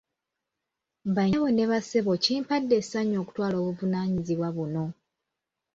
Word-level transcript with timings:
Bannyabo 1.15 1.47
ne 1.51 1.65
bassebo 1.71 2.11
kimpadde 2.23 2.73
ensanyu 2.79 3.15
okutwala 3.21 3.55
obuvunaanyizibwa 3.61 4.49
buno. 4.57 4.85